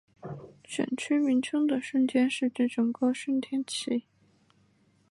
[0.63, 4.01] 选区名称的顺天是指整个顺天邨。